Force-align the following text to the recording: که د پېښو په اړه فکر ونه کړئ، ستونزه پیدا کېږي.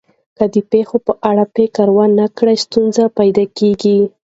که 0.37 0.45
د 0.53 0.55
پېښو 0.71 0.97
په 1.07 1.13
اړه 1.29 1.43
فکر 1.55 1.87
ونه 1.95 2.25
کړئ، 2.37 2.55
ستونزه 2.65 3.03
پیدا 3.17 3.45
کېږي. 3.57 3.99